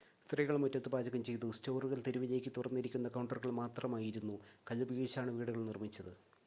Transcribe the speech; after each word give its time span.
സ്ത്രീകൾ 0.21 0.55
മുറ്റത്ത് 0.61 0.89
പാചകം 0.93 1.21
ചെയ്തു 1.27 1.47
സ്റ്റോറുകൾ 1.57 1.99
തെരുവിലേക്ക് 2.07 2.51
തുറന്നിരിക്കുന്ന 2.55 3.09
കൗണ്ടറുകൾ 3.15 3.51
മാത്രമായിരുന്നു 3.61 4.37
കല്ല് 4.69 4.85
ഉപയോഗിച്ചാണ് 4.87 5.33
വീടുകൾ 5.37 5.63
നിർമ്മിച്ചത് 5.65 6.13